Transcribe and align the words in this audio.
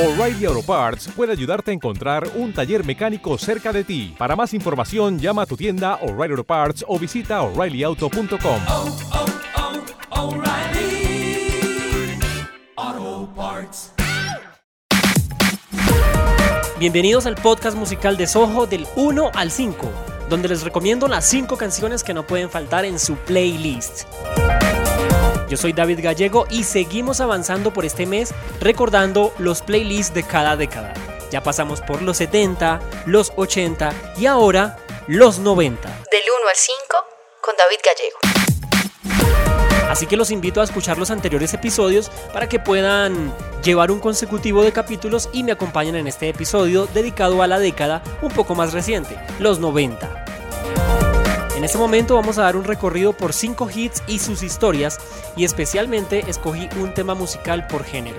O'Reilly 0.00 0.46
Auto 0.46 0.62
Parts 0.62 1.08
puede 1.14 1.32
ayudarte 1.32 1.72
a 1.72 1.74
encontrar 1.74 2.26
un 2.34 2.54
taller 2.54 2.86
mecánico 2.86 3.36
cerca 3.36 3.70
de 3.70 3.84
ti. 3.84 4.14
Para 4.16 4.34
más 4.34 4.54
información, 4.54 5.18
llama 5.18 5.42
a 5.42 5.46
tu 5.46 5.58
tienda 5.58 5.96
O'Reilly 5.96 6.30
Auto 6.30 6.44
Parts 6.44 6.86
o 6.88 6.98
visita 6.98 7.42
oreillyauto.com. 7.42 8.62
Bienvenidos 16.78 17.26
al 17.26 17.34
podcast 17.34 17.76
musical 17.76 18.16
de 18.16 18.26
Soho 18.26 18.66
del 18.66 18.86
1 18.96 19.32
al 19.34 19.50
5, 19.50 19.86
donde 20.30 20.48
les 20.48 20.62
recomiendo 20.62 21.08
las 21.08 21.26
5 21.26 21.58
canciones 21.58 22.02
que 22.02 22.14
no 22.14 22.26
pueden 22.26 22.48
faltar 22.48 22.86
en 22.86 22.98
su 22.98 23.16
playlist. 23.16 24.04
Yo 25.48 25.56
soy 25.56 25.72
David 25.72 26.00
Gallego 26.02 26.46
y 26.48 26.64
seguimos 26.64 27.20
avanzando 27.20 27.72
por 27.72 27.84
este 27.84 28.06
mes 28.06 28.32
recordando 28.60 29.34
los 29.38 29.62
playlists 29.62 30.14
de 30.14 30.22
cada 30.22 30.56
década. 30.56 30.94
Ya 31.30 31.42
pasamos 31.42 31.80
por 31.80 32.02
los 32.02 32.18
70, 32.18 32.80
los 33.06 33.32
80 33.36 33.92
y 34.16 34.26
ahora 34.26 34.78
los 35.06 35.38
90. 35.38 35.88
Del 35.88 36.22
1 36.40 36.48
al 36.48 36.56
5 36.56 36.78
con 37.40 37.54
David 37.56 37.78
Gallego. 37.84 38.18
Así 39.90 40.06
que 40.06 40.16
los 40.16 40.30
invito 40.30 40.60
a 40.60 40.64
escuchar 40.64 40.98
los 40.98 41.10
anteriores 41.10 41.52
episodios 41.52 42.10
para 42.32 42.48
que 42.48 42.60
puedan 42.60 43.34
llevar 43.64 43.90
un 43.90 43.98
consecutivo 43.98 44.62
de 44.62 44.72
capítulos 44.72 45.28
y 45.32 45.42
me 45.42 45.50
acompañen 45.50 45.96
en 45.96 46.06
este 46.06 46.28
episodio 46.28 46.86
dedicado 46.86 47.42
a 47.42 47.48
la 47.48 47.58
década 47.58 48.04
un 48.22 48.30
poco 48.30 48.54
más 48.54 48.72
reciente, 48.72 49.18
los 49.40 49.58
90. 49.58 50.29
En 51.60 51.64
este 51.64 51.76
momento 51.76 52.14
vamos 52.14 52.38
a 52.38 52.44
dar 52.44 52.56
un 52.56 52.64
recorrido 52.64 53.12
por 53.12 53.34
5 53.34 53.68
hits 53.74 54.02
y 54.06 54.18
sus 54.18 54.42
historias 54.42 54.98
y 55.36 55.44
especialmente 55.44 56.24
escogí 56.26 56.70
un 56.80 56.94
tema 56.94 57.14
musical 57.14 57.66
por 57.66 57.84
género. 57.84 58.16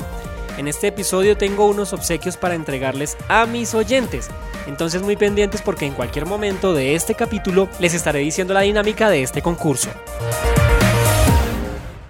En 0.59 0.67
este 0.67 0.85
episodio 0.85 1.35
tengo 1.35 1.65
unos 1.65 1.91
obsequios 1.91 2.37
para 2.37 2.53
entregarles 2.53 3.17
a 3.29 3.47
mis 3.47 3.73
oyentes, 3.73 4.29
entonces 4.67 5.01
muy 5.01 5.15
pendientes 5.15 5.63
porque 5.63 5.87
en 5.87 5.93
cualquier 5.93 6.27
momento 6.27 6.75
de 6.75 6.93
este 6.93 7.15
capítulo 7.15 7.67
les 7.79 7.95
estaré 7.95 8.19
diciendo 8.19 8.53
la 8.53 8.61
dinámica 8.61 9.09
de 9.09 9.23
este 9.23 9.41
concurso. 9.41 9.89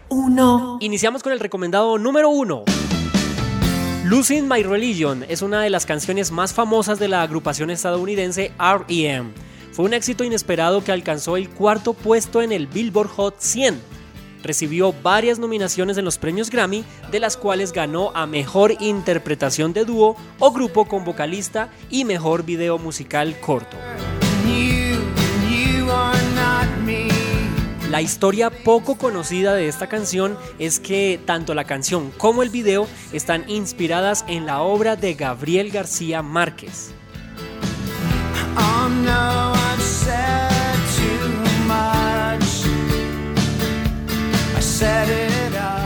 1. 0.09 0.79
Iniciamos 0.81 1.23
con 1.23 1.31
el 1.31 1.39
recomendado 1.39 1.97
número 1.97 2.27
1. 2.27 2.65
Losing 4.03 4.49
My 4.49 4.63
Religion 4.63 5.23
es 5.29 5.41
una 5.41 5.61
de 5.61 5.69
las 5.69 5.85
canciones 5.85 6.29
más 6.29 6.53
famosas 6.53 6.99
de 6.99 7.07
la 7.07 7.21
agrupación 7.21 7.69
estadounidense 7.69 8.51
REM. 8.59 9.31
Fue 9.71 9.85
un 9.85 9.93
éxito 9.93 10.23
inesperado 10.23 10.83
que 10.83 10.91
alcanzó 10.91 11.37
el 11.37 11.49
cuarto 11.49 11.93
puesto 11.93 12.41
en 12.41 12.51
el 12.51 12.67
Billboard 12.67 13.07
Hot 13.09 13.35
100. 13.39 13.81
Recibió 14.43 14.93
varias 15.03 15.39
nominaciones 15.39 15.97
en 15.97 16.05
los 16.05 16.17
premios 16.17 16.49
Grammy, 16.49 16.83
de 17.11 17.19
las 17.19 17.37
cuales 17.37 17.71
ganó 17.71 18.11
a 18.15 18.25
Mejor 18.25 18.73
Interpretación 18.79 19.71
de 19.71 19.85
Dúo 19.85 20.17
o 20.39 20.51
Grupo 20.51 20.85
con 20.85 21.05
Vocalista 21.05 21.69
y 21.89 22.03
Mejor 22.05 22.43
Video 22.43 22.77
Musical 22.79 23.39
Corto. 23.39 23.77
La 27.89 28.01
historia 28.01 28.49
poco 28.49 28.97
conocida 28.97 29.53
de 29.53 29.67
esta 29.67 29.87
canción 29.87 30.37
es 30.59 30.79
que 30.79 31.19
tanto 31.25 31.53
la 31.53 31.65
canción 31.65 32.11
como 32.17 32.41
el 32.41 32.49
video 32.49 32.87
están 33.11 33.49
inspiradas 33.49 34.23
en 34.27 34.45
la 34.45 34.61
obra 34.61 34.95
de 34.95 35.13
Gabriel 35.13 35.71
García 35.71 36.21
Márquez. 36.21 36.93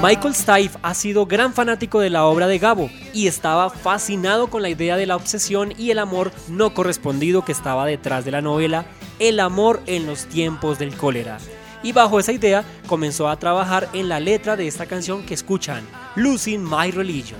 Michael 0.02 0.36
Stipe 0.36 0.78
ha 0.82 0.94
sido 0.94 1.26
gran 1.26 1.54
fanático 1.54 2.00
de 2.00 2.10
la 2.10 2.26
obra 2.26 2.48
de 2.48 2.60
Gabo 2.60 2.90
y 3.14 3.28
estaba 3.28 3.70
fascinado 3.70 4.50
con 4.50 4.62
la 4.62 4.70
idea 4.70 4.98
de 4.98 5.06
la 5.06 5.16
obsesión 5.16 5.74
y 5.78 5.90
el 5.92 6.00
amor 6.00 6.32
no 6.50 6.74
correspondido 6.74 7.46
que 7.46 7.54
estaba 7.54 7.86
detrás 7.86 8.26
de 8.26 8.32
la 8.32 8.42
novela 8.42 8.86
El 9.20 9.40
amor 9.40 9.82
en 9.88 10.06
los 10.06 10.26
tiempos 10.26 10.78
del 10.78 10.96
cólera. 10.96 11.38
Y 11.82 11.94
bajo 11.94 12.20
esa 12.20 12.34
idea 12.34 12.66
comenzó 12.88 13.30
a 13.30 13.40
trabajar 13.40 13.90
en 13.94 14.10
la 14.10 14.20
letra 14.20 14.56
de 14.56 14.68
esta 14.68 14.86
canción 14.86 15.26
que 15.26 15.34
escuchan, 15.34 15.84
Losing 16.16 16.64
My 16.64 16.92
Religion. 16.92 17.40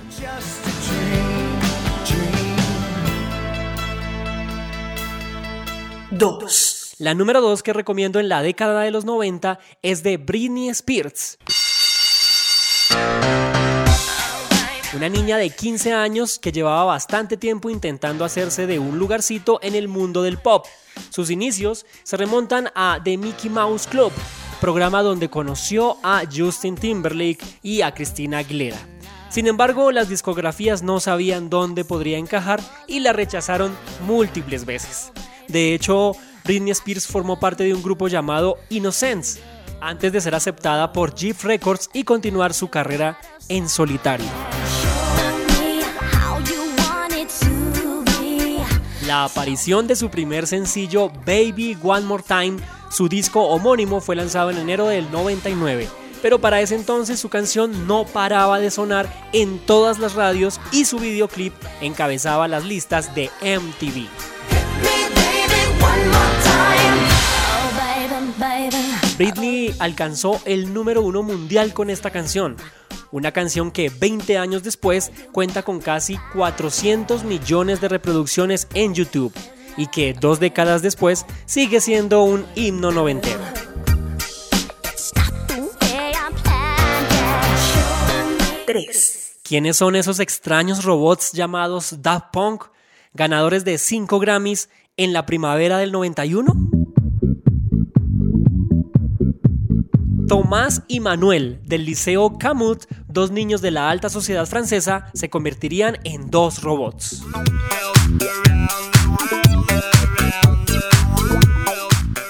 2. 6.10 6.94
La 6.98 7.12
número 7.12 7.42
2 7.42 7.62
que 7.62 7.74
recomiendo 7.74 8.18
en 8.20 8.30
la 8.30 8.40
década 8.40 8.80
de 8.82 8.90
los 8.90 9.04
90 9.04 9.58
es 9.82 10.02
de 10.02 10.16
Britney 10.16 10.70
Spears. 10.70 11.36
Una 14.94 15.08
niña 15.10 15.36
de 15.36 15.50
15 15.50 15.92
años 15.92 16.38
que 16.38 16.52
llevaba 16.52 16.84
bastante 16.84 17.36
tiempo 17.36 17.68
intentando 17.68 18.24
hacerse 18.24 18.66
de 18.66 18.78
un 18.78 18.98
lugarcito 18.98 19.58
en 19.62 19.74
el 19.74 19.88
mundo 19.88 20.22
del 20.22 20.38
pop. 20.38 20.64
Sus 21.10 21.30
inicios 21.30 21.84
se 22.02 22.16
remontan 22.16 22.70
a 22.74 22.98
The 23.04 23.18
Mickey 23.18 23.50
Mouse 23.50 23.86
Club, 23.86 24.10
programa 24.60 25.02
donde 25.02 25.28
conoció 25.28 25.98
a 26.02 26.22
Justin 26.34 26.76
Timberlake 26.76 27.44
y 27.62 27.82
a 27.82 27.92
Christina 27.92 28.38
Aguilera. 28.38 28.78
Sin 29.28 29.46
embargo, 29.48 29.92
las 29.92 30.08
discografías 30.08 30.82
no 30.82 30.98
sabían 30.98 31.50
dónde 31.50 31.84
podría 31.84 32.16
encajar 32.16 32.60
y 32.86 33.00
la 33.00 33.12
rechazaron 33.12 33.76
múltiples 34.06 34.64
veces. 34.64 35.12
De 35.48 35.74
hecho, 35.74 36.12
Britney 36.46 36.70
Spears 36.70 37.06
formó 37.06 37.40
parte 37.40 37.64
de 37.64 37.74
un 37.74 37.82
grupo 37.82 38.06
llamado 38.06 38.58
Innocence, 38.70 39.40
antes 39.80 40.12
de 40.12 40.20
ser 40.20 40.34
aceptada 40.34 40.92
por 40.92 41.18
Jeff 41.18 41.44
Records 41.44 41.90
y 41.92 42.04
continuar 42.04 42.54
su 42.54 42.68
carrera 42.68 43.18
en 43.48 43.68
solitario. 43.68 44.26
La 49.06 49.24
aparición 49.24 49.86
de 49.86 49.96
su 49.96 50.08
primer 50.08 50.46
sencillo 50.46 51.10
Baby 51.24 51.76
One 51.82 52.06
More 52.06 52.24
Time, 52.26 52.58
su 52.90 53.08
disco 53.08 53.42
homónimo, 53.48 54.00
fue 54.00 54.16
lanzado 54.16 54.50
en 54.50 54.58
enero 54.58 54.88
del 54.88 55.10
99. 55.10 55.88
Pero 56.22 56.40
para 56.40 56.60
ese 56.60 56.74
entonces 56.74 57.20
su 57.20 57.28
canción 57.28 57.86
no 57.86 58.04
paraba 58.04 58.58
de 58.58 58.70
sonar 58.70 59.12
en 59.32 59.58
todas 59.58 59.98
las 59.98 60.14
radios 60.14 60.60
y 60.72 60.86
su 60.86 60.98
videoclip 60.98 61.54
encabezaba 61.80 62.48
las 62.48 62.64
listas 62.64 63.14
de 63.14 63.30
MTV. 63.42 64.08
Britney 69.16 69.74
alcanzó 69.78 70.42
el 70.44 70.74
número 70.74 71.00
uno 71.00 71.22
mundial 71.22 71.72
con 71.72 71.88
esta 71.88 72.10
canción, 72.10 72.56
una 73.10 73.32
canción 73.32 73.70
que 73.70 73.88
20 73.88 74.36
años 74.36 74.62
después 74.62 75.10
cuenta 75.32 75.62
con 75.62 75.80
casi 75.80 76.18
400 76.34 77.24
millones 77.24 77.80
de 77.80 77.88
reproducciones 77.88 78.68
en 78.74 78.92
YouTube 78.94 79.32
y 79.78 79.86
que 79.86 80.12
dos 80.12 80.38
décadas 80.38 80.82
después 80.82 81.24
sigue 81.46 81.80
siendo 81.80 82.24
un 82.24 82.44
himno 82.56 82.92
noventero. 82.92 83.40
3. 88.66 89.38
¿Quiénes 89.42 89.78
son 89.78 89.96
esos 89.96 90.20
extraños 90.20 90.84
robots 90.84 91.32
llamados 91.32 92.02
Daft 92.02 92.32
Punk, 92.32 92.64
ganadores 93.14 93.64
de 93.64 93.78
5 93.78 94.18
Grammys 94.18 94.68
en 94.98 95.14
la 95.14 95.24
primavera 95.24 95.78
del 95.78 95.92
91? 95.92 96.65
Tomás 100.28 100.82
y 100.88 100.98
Manuel 100.98 101.60
del 101.62 101.84
Liceo 101.84 102.36
Camut, 102.36 102.84
dos 103.06 103.30
niños 103.30 103.60
de 103.60 103.70
la 103.70 103.90
alta 103.90 104.08
sociedad 104.08 104.44
francesa, 104.46 105.06
se 105.14 105.30
convertirían 105.30 105.98
en 106.02 106.30
dos 106.30 106.62
robots. 106.62 107.22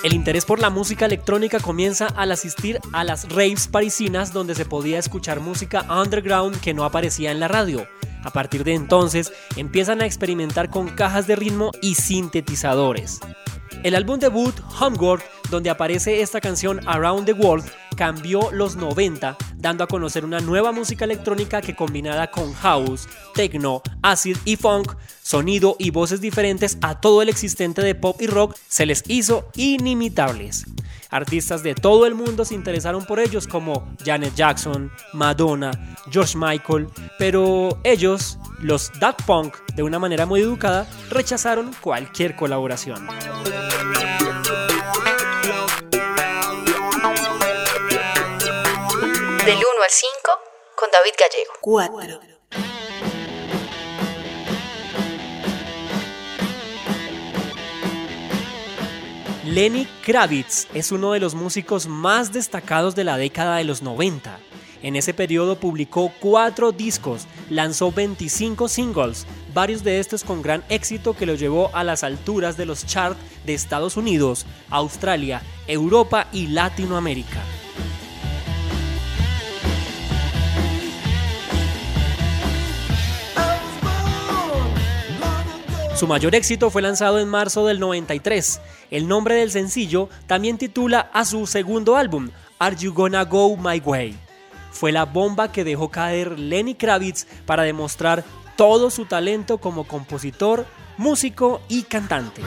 El 0.05 0.13
interés 0.13 0.45
por 0.45 0.61
la 0.61 0.69
música 0.69 1.07
electrónica 1.07 1.59
comienza 1.59 2.07
al 2.07 2.33
asistir 2.33 2.81
a 2.93 3.03
las 3.03 3.31
raves 3.31 3.67
parisinas 3.67 4.33
donde 4.35 4.55
se 4.55 4.67
podía 4.67 4.99
escuchar 4.99 5.41
música 5.41 5.87
underground 5.91 6.61
que 6.61 6.75
no 6.75 6.85
aparecía 6.85 7.31
en 7.31 7.41
la 7.41 7.49
radio. 7.49 7.89
A 8.25 8.31
partir 8.31 8.63
de 8.63 8.75
entonces 8.75 9.33
empiezan 9.57 10.03
a 10.03 10.07
experimentar 10.07 10.69
con 10.69 10.89
cajas 10.89 11.27
de 11.27 11.37
ritmo 11.37 11.71
y 11.81 11.95
sintetizadores. 11.95 13.21
El 13.83 13.95
álbum 13.95 14.19
debut 14.19 14.55
Homeworld, 14.81 15.23
donde 15.51 15.71
aparece 15.71 16.21
esta 16.21 16.41
canción 16.41 16.81
Around 16.87 17.27
the 17.27 17.33
World, 17.33 17.65
cambió 17.97 18.51
los 18.53 18.77
90, 18.77 19.37
dando 19.57 19.83
a 19.83 19.89
conocer 19.89 20.25
una 20.25 20.41
nueva 20.41 20.71
música 20.71 21.05
electrónica 21.05 21.61
que 21.61 21.75
combinada 21.75 22.31
con 22.31 22.53
house, 22.55 23.09
techno, 23.35 23.83
acid 24.03 24.37
y 24.45 24.57
funk, 24.57 24.95
sonido 25.23 25.77
y 25.79 25.91
voces 25.91 26.21
diferentes 26.21 26.79
a 26.83 27.01
todo 27.01 27.23
el 27.23 27.29
existente 27.29 27.83
de 27.83 27.95
pop 27.95 28.21
y 28.21 28.27
rock, 28.27 28.55
se 28.69 28.87
les 28.87 29.03
hizo 29.09 29.49
inimitables. 29.57 30.67
Artistas 31.11 31.63
de 31.63 31.75
todo 31.75 32.07
el 32.07 32.15
mundo 32.15 32.45
se 32.45 32.55
interesaron 32.55 33.05
por 33.05 33.19
ellos 33.19 33.47
como 33.47 33.95
Janet 34.05 34.35
Jackson, 34.35 34.91
Madonna, 35.13 35.97
George 36.11 36.37
Michael, 36.37 36.89
pero 37.19 37.81
ellos, 37.85 38.39
los 38.61 38.93
Daft 39.01 39.23
Punk, 39.23 39.55
de 39.75 39.83
una 39.83 39.99
manera 39.99 40.27
muy 40.27 40.41
educada, 40.41 40.87
rechazaron 41.11 41.73
cualquier 41.81 42.37
colaboración. 42.37 43.07
1 49.76 49.84
al 49.84 49.90
5 49.90 50.12
con 50.75 50.88
David 50.90 51.12
Gallego. 51.19 51.52
4. 51.61 52.20
Lenny 59.44 59.87
Kravitz 60.02 60.67
es 60.73 60.93
uno 60.93 61.12
de 61.12 61.20
los 61.20 61.34
músicos 61.34 61.88
más 61.88 62.32
destacados 62.32 62.94
de 62.94 63.05
la 63.05 63.19
década 63.19 63.58
de 63.58 63.64
los 63.64 63.82
90. 63.82 64.38
En 64.82 64.96
ese 64.96 65.12
periodo 65.12 65.61
publicó 65.61 66.11
cuatro 66.20 66.73
discos, 66.73 67.26
lanzó 67.50 67.93
25 67.93 68.69
singles, 68.69 69.26
varios 69.52 69.84
de 69.84 70.00
estos 70.00 70.25
con 70.25 70.40
gran 70.40 70.64
éxito 70.70 71.14
que 71.14 71.26
lo 71.26 71.34
llevó 71.34 71.70
a 71.75 71.84
las 71.84 72.02
alturas 72.02 72.56
de 72.56 72.64
los 72.64 72.87
charts 72.87 73.20
de 73.44 73.52
Estados 73.52 73.99
Unidos, 73.99 74.46
Australia, 74.70 75.43
Europa 75.67 76.28
y 76.32 76.46
Latinoamérica. 76.46 77.43
Su 85.97 86.07
mayor 86.07 86.35
éxito 86.35 86.69
fue 86.69 86.83
lanzado 86.83 87.19
en 87.19 87.27
marzo 87.27 87.65
del 87.67 87.81
93. 87.81 88.61
El 88.91 89.09
nombre 89.09 89.37
del 89.37 89.51
sencillo 89.51 90.11
también 90.27 90.59
titula 90.59 91.09
a 91.15 91.25
su 91.25 91.47
segundo 91.47 91.97
álbum, 91.97 92.29
Are 92.59 92.77
You 92.77 92.93
Gonna 92.93 93.25
Go 93.25 93.57
My 93.57 93.81
Way? 93.83 94.15
Fue 94.73 94.93
la 94.93 95.07
bomba 95.07 95.51
que 95.51 95.65
dejó 95.65 95.91
caer 95.91 96.39
Lenny 96.39 96.75
Kravitz 96.75 97.27
para 97.47 97.63
demostrar 97.63 98.25
todo 98.57 98.91
su 98.91 99.07
talento 99.07 99.57
como 99.57 99.85
compositor, 99.85 100.67
músico 100.99 101.63
y 101.67 101.85
cantante. 101.85 102.43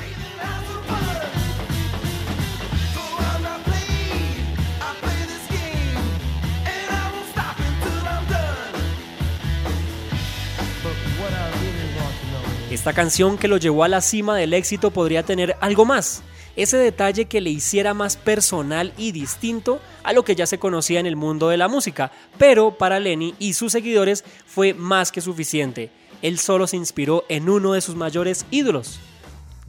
Esta 12.79 12.93
canción 12.93 13.37
que 13.37 13.49
lo 13.49 13.57
llevó 13.57 13.83
a 13.83 13.89
la 13.89 13.99
cima 13.99 14.37
del 14.37 14.53
éxito 14.53 14.91
podría 14.91 15.23
tener 15.23 15.57
algo 15.59 15.83
más, 15.83 16.23
ese 16.55 16.77
detalle 16.77 17.25
que 17.25 17.41
le 17.41 17.49
hiciera 17.49 17.93
más 17.93 18.15
personal 18.15 18.93
y 18.97 19.11
distinto 19.11 19.81
a 20.01 20.13
lo 20.13 20.23
que 20.23 20.33
ya 20.33 20.47
se 20.47 20.59
conocía 20.59 21.01
en 21.01 21.05
el 21.05 21.17
mundo 21.17 21.49
de 21.49 21.57
la 21.57 21.67
música, 21.67 22.09
pero 22.37 22.77
para 22.77 23.01
Lenny 23.01 23.35
y 23.37 23.51
sus 23.51 23.73
seguidores 23.73 24.23
fue 24.47 24.73
más 24.73 25.11
que 25.11 25.19
suficiente. 25.19 25.91
Él 26.21 26.39
solo 26.39 26.67
se 26.67 26.77
inspiró 26.77 27.25
en 27.27 27.49
uno 27.49 27.73
de 27.73 27.81
sus 27.81 27.97
mayores 27.97 28.45
ídolos, 28.49 29.01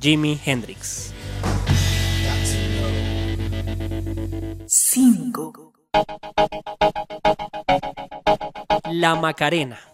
Jimi 0.00 0.38
Hendrix. 0.46 1.12
5. 4.68 5.72
La 8.92 9.16
Macarena. 9.16 9.89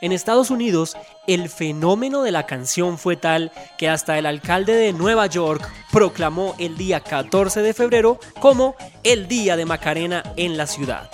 En 0.00 0.12
Estados 0.12 0.50
Unidos, 0.50 0.96
el 1.26 1.48
fenómeno 1.48 2.22
de 2.22 2.30
la 2.30 2.46
canción 2.46 2.98
fue 2.98 3.16
tal 3.16 3.50
que 3.76 3.88
hasta 3.88 4.16
el 4.16 4.26
alcalde 4.26 4.74
de 4.74 4.92
Nueva 4.92 5.26
York 5.26 5.68
proclamó 5.90 6.54
el 6.58 6.76
día 6.76 7.00
14 7.00 7.62
de 7.62 7.74
febrero 7.74 8.20
como 8.40 8.76
el 9.02 9.26
Día 9.26 9.56
de 9.56 9.64
Macarena 9.64 10.22
en 10.36 10.56
la 10.56 10.68
ciudad. 10.68 11.10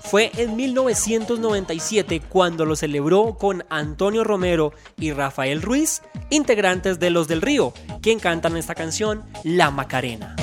Fue 0.00 0.32
en 0.36 0.56
1997 0.56 2.20
cuando 2.20 2.64
lo 2.64 2.74
celebró 2.74 3.36
con 3.38 3.64
Antonio 3.68 4.24
Romero 4.24 4.72
y 4.98 5.12
Rafael 5.12 5.60
Ruiz, 5.62 6.02
integrantes 6.30 6.98
de 6.98 7.10
Los 7.10 7.28
del 7.28 7.42
Río, 7.42 7.72
quien 8.00 8.18
cantan 8.18 8.56
esta 8.56 8.74
canción, 8.74 9.24
La 9.44 9.70
Macarena. 9.70 10.36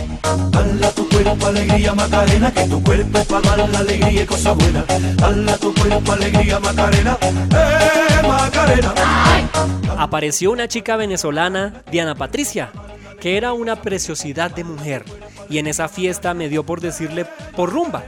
Dala 0.51 0.91
tu 0.91 1.07
cuerpo 1.09 1.47
alegría 1.47 1.93
Macarena, 1.93 2.51
que 2.51 2.67
tu 2.67 2.83
cuerpo 2.83 3.19
es 3.19 3.25
para 3.25 3.55
dar 3.55 3.69
la 3.69 3.79
alegría 3.79 4.23
y 4.23 4.25
cosa 4.25 4.53
buena. 4.53 4.85
Dala 5.15 5.57
tu 5.57 5.73
cuerpo 5.73 6.11
alegría 6.11 6.59
Macarena, 6.59 7.17
eh 7.21 8.27
Macarena. 8.27 8.93
Apareció 9.97 10.51
una 10.51 10.67
chica 10.67 10.95
venezolana, 10.95 11.83
Diana 11.91 12.15
Patricia, 12.15 12.71
que 13.19 13.37
era 13.37 13.53
una 13.53 13.81
preciosidad 13.81 14.51
de 14.51 14.63
mujer, 14.63 15.03
y 15.49 15.57
en 15.57 15.67
esa 15.67 15.87
fiesta 15.89 16.33
me 16.33 16.49
dio 16.49 16.65
por 16.65 16.81
decirle 16.81 17.25
por 17.55 17.71
rumba. 17.71 18.03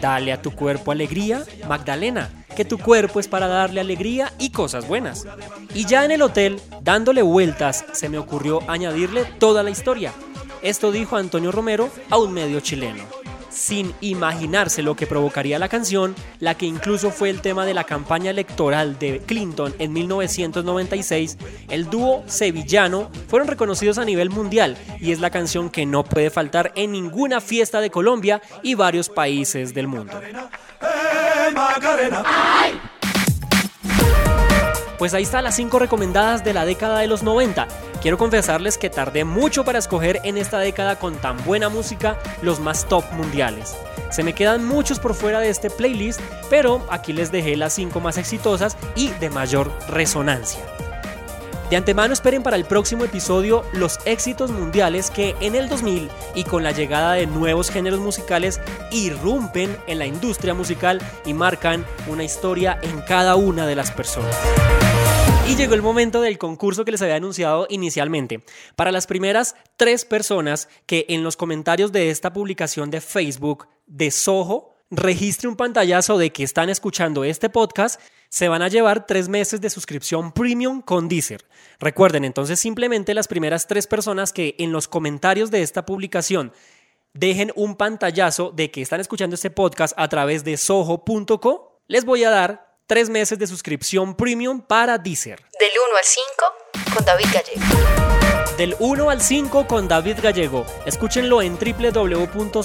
Dale 0.00 0.32
a 0.32 0.42
tu 0.42 0.50
cuerpo 0.50 0.90
alegría, 0.90 1.44
Magdalena, 1.68 2.28
que 2.56 2.64
tu 2.64 2.78
cuerpo 2.78 3.20
es 3.20 3.28
para 3.28 3.46
darle 3.46 3.80
alegría 3.80 4.32
y 4.38 4.50
cosas 4.50 4.86
buenas. 4.86 5.26
Y 5.74 5.86
ya 5.86 6.04
en 6.04 6.10
el 6.10 6.22
hotel, 6.22 6.60
dándole 6.82 7.22
vueltas, 7.22 7.84
se 7.92 8.08
me 8.08 8.18
ocurrió 8.18 8.60
añadirle 8.68 9.24
toda 9.38 9.62
la 9.62 9.70
historia. 9.70 10.12
Esto 10.62 10.92
dijo 10.92 11.16
Antonio 11.16 11.50
Romero 11.50 11.90
a 12.08 12.18
un 12.18 12.32
medio 12.32 12.60
chileno. 12.60 13.04
Sin 13.50 13.92
imaginarse 14.00 14.82
lo 14.82 14.96
que 14.96 15.06
provocaría 15.06 15.58
la 15.58 15.68
canción, 15.68 16.14
la 16.38 16.54
que 16.54 16.64
incluso 16.64 17.10
fue 17.10 17.28
el 17.28 17.42
tema 17.42 17.66
de 17.66 17.74
la 17.74 17.84
campaña 17.84 18.30
electoral 18.30 18.98
de 18.98 19.20
Clinton 19.20 19.74
en 19.78 19.92
1996, 19.92 21.36
el 21.68 21.90
dúo 21.90 22.22
sevillano 22.26 23.10
fueron 23.28 23.48
reconocidos 23.48 23.98
a 23.98 24.06
nivel 24.06 24.30
mundial 24.30 24.78
y 25.00 25.12
es 25.12 25.20
la 25.20 25.30
canción 25.30 25.68
que 25.68 25.84
no 25.84 26.02
puede 26.02 26.30
faltar 26.30 26.72
en 26.76 26.92
ninguna 26.92 27.40
fiesta 27.42 27.80
de 27.82 27.90
Colombia 27.90 28.40
y 28.62 28.74
varios 28.74 29.10
países 29.10 29.74
del 29.74 29.88
mundo. 29.88 30.18
Eh 30.22 31.52
Macarena. 31.52 32.22
Pues 35.02 35.14
ahí 35.14 35.24
están 35.24 35.42
las 35.42 35.56
5 35.56 35.80
recomendadas 35.80 36.44
de 36.44 36.54
la 36.54 36.64
década 36.64 37.00
de 37.00 37.08
los 37.08 37.24
90. 37.24 37.66
Quiero 38.00 38.16
confesarles 38.18 38.78
que 38.78 38.88
tardé 38.88 39.24
mucho 39.24 39.64
para 39.64 39.80
escoger 39.80 40.20
en 40.22 40.38
esta 40.38 40.60
década 40.60 41.00
con 41.00 41.16
tan 41.16 41.44
buena 41.44 41.68
música 41.68 42.20
los 42.40 42.60
más 42.60 42.86
top 42.88 43.02
mundiales. 43.14 43.74
Se 44.12 44.22
me 44.22 44.32
quedan 44.32 44.64
muchos 44.64 45.00
por 45.00 45.14
fuera 45.14 45.40
de 45.40 45.48
este 45.48 45.70
playlist, 45.70 46.20
pero 46.50 46.86
aquí 46.88 47.12
les 47.12 47.32
dejé 47.32 47.56
las 47.56 47.72
5 47.72 47.98
más 47.98 48.16
exitosas 48.16 48.76
y 48.94 49.08
de 49.08 49.28
mayor 49.28 49.72
resonancia. 49.88 50.60
De 51.72 51.78
antemano 51.78 52.12
esperen 52.12 52.42
para 52.42 52.58
el 52.58 52.66
próximo 52.66 53.06
episodio 53.06 53.64
los 53.72 53.98
éxitos 54.04 54.50
mundiales 54.50 55.10
que 55.10 55.34
en 55.40 55.54
el 55.54 55.70
2000 55.70 56.10
y 56.34 56.44
con 56.44 56.62
la 56.62 56.72
llegada 56.72 57.14
de 57.14 57.26
nuevos 57.26 57.70
géneros 57.70 57.98
musicales 57.98 58.60
irrumpen 58.90 59.74
en 59.86 59.98
la 59.98 60.04
industria 60.04 60.52
musical 60.52 61.00
y 61.24 61.32
marcan 61.32 61.86
una 62.08 62.24
historia 62.24 62.78
en 62.82 63.00
cada 63.00 63.36
una 63.36 63.66
de 63.66 63.74
las 63.74 63.90
personas. 63.90 64.38
Y 65.48 65.56
llegó 65.56 65.72
el 65.72 65.80
momento 65.80 66.20
del 66.20 66.36
concurso 66.36 66.84
que 66.84 66.90
les 66.90 67.00
había 67.00 67.16
anunciado 67.16 67.66
inicialmente. 67.70 68.44
Para 68.76 68.92
las 68.92 69.06
primeras 69.06 69.56
tres 69.78 70.04
personas 70.04 70.68
que 70.84 71.06
en 71.08 71.22
los 71.22 71.38
comentarios 71.38 71.90
de 71.90 72.10
esta 72.10 72.34
publicación 72.34 72.90
de 72.90 73.00
Facebook 73.00 73.66
de 73.86 74.10
Soho 74.10 74.71
registre 74.92 75.48
un 75.48 75.56
pantallazo 75.56 76.18
de 76.18 76.30
que 76.30 76.44
están 76.44 76.68
escuchando 76.68 77.24
este 77.24 77.48
podcast, 77.48 78.00
se 78.28 78.48
van 78.48 78.60
a 78.60 78.68
llevar 78.68 79.06
tres 79.06 79.28
meses 79.28 79.60
de 79.60 79.70
suscripción 79.70 80.32
premium 80.32 80.82
con 80.82 81.08
Deezer. 81.08 81.44
Recuerden 81.80 82.24
entonces 82.24 82.60
simplemente 82.60 83.14
las 83.14 83.26
primeras 83.26 83.66
tres 83.66 83.86
personas 83.86 84.32
que 84.32 84.54
en 84.58 84.70
los 84.70 84.88
comentarios 84.88 85.50
de 85.50 85.62
esta 85.62 85.86
publicación 85.86 86.52
dejen 87.14 87.52
un 87.56 87.76
pantallazo 87.76 88.50
de 88.50 88.70
que 88.70 88.82
están 88.82 89.00
escuchando 89.00 89.34
este 89.34 89.50
podcast 89.50 89.94
a 89.96 90.08
través 90.08 90.44
de 90.44 90.56
soho.co, 90.58 91.80
les 91.88 92.04
voy 92.04 92.24
a 92.24 92.30
dar 92.30 92.76
tres 92.86 93.08
meses 93.08 93.38
de 93.38 93.46
suscripción 93.46 94.14
premium 94.14 94.60
para 94.60 94.98
Deezer. 94.98 95.42
Del 95.58 95.70
1 95.88 95.96
al 95.96 96.04
5 96.04 96.94
con 96.94 97.04
David 97.04 97.26
Gallego. 97.32 98.11
Del 98.62 98.76
1 98.78 99.10
al 99.10 99.20
5 99.20 99.66
con 99.66 99.88
David 99.88 100.18
Gallego. 100.22 100.64
Escúchenlo 100.86 101.42
en 101.42 101.58
www.soho.co 101.58 102.60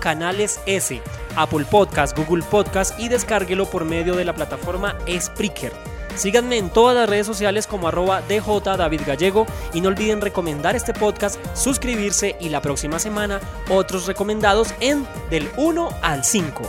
canales 0.00 0.58
S, 0.66 1.00
Apple 1.36 1.64
Podcast, 1.70 2.18
Google 2.18 2.42
Podcast 2.42 2.98
y 2.98 3.08
descárguelo 3.08 3.66
por 3.66 3.84
medio 3.84 4.16
de 4.16 4.24
la 4.24 4.34
plataforma 4.34 4.98
Spreaker. 5.06 5.72
Síganme 6.16 6.58
en 6.58 6.68
todas 6.68 6.96
las 6.96 7.08
redes 7.08 7.28
sociales 7.28 7.68
como 7.68 7.86
arroba 7.86 8.22
DJ 8.22 8.60
David 8.76 9.02
Gallego 9.06 9.46
y 9.72 9.80
no 9.80 9.88
olviden 9.88 10.20
recomendar 10.20 10.74
este 10.74 10.92
podcast, 10.92 11.38
suscribirse 11.54 12.34
y 12.40 12.48
la 12.48 12.60
próxima 12.60 12.98
semana 12.98 13.40
otros 13.70 14.08
recomendados 14.08 14.74
en 14.80 15.06
Del 15.30 15.48
1 15.58 15.90
al 16.02 16.24
5. 16.24 16.62